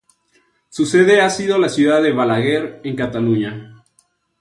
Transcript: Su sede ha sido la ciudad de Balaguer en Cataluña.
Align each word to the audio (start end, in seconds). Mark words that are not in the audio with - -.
Su 0.69 0.87
sede 0.87 1.21
ha 1.21 1.29
sido 1.29 1.59
la 1.59 1.69
ciudad 1.69 2.01
de 2.01 2.11
Balaguer 2.11 2.81
en 2.83 2.95
Cataluña. 2.95 3.83